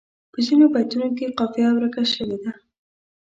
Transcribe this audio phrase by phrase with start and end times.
[0.31, 2.51] په ځینو بیتونو کې قافیه ورکه شوې ده.